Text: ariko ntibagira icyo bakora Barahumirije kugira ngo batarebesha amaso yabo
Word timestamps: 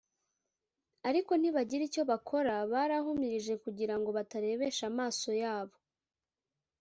ariko 1.09 1.31
ntibagira 1.37 1.83
icyo 1.89 2.03
bakora 2.11 2.53
Barahumirije 2.71 3.53
kugira 3.63 3.95
ngo 3.99 4.09
batarebesha 4.17 4.83
amaso 4.91 5.29
yabo 5.41 5.75